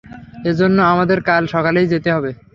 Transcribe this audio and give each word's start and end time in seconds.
এজন্য 0.45 0.77
আমাদের 0.93 1.19
কাল 1.27 1.43
সকালেই 1.53 1.91
যেতে 1.93 2.09
হবে। 2.15 2.31